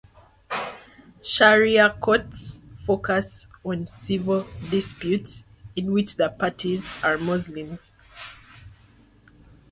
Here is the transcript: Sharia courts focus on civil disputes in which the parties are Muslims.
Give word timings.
Sharia 1.21 1.91
courts 1.99 2.59
focus 2.87 3.45
on 3.63 3.85
civil 3.85 4.47
disputes 4.71 5.43
in 5.75 5.93
which 5.93 6.15
the 6.15 6.27
parties 6.29 6.83
are 7.03 7.19
Muslims. 7.19 7.93